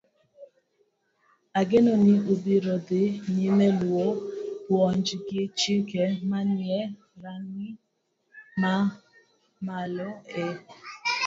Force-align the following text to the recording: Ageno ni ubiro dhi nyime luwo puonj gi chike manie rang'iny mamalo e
Ageno 1.59 1.93
ni 2.05 2.13
ubiro 2.33 2.73
dhi 2.87 3.03
nyime 3.35 3.67
luwo 3.77 4.05
puonj 4.65 5.07
gi 5.27 5.41
chike 5.59 6.03
manie 6.29 6.79
rang'iny 7.23 7.75
mamalo 9.63 10.09
e 10.43 10.45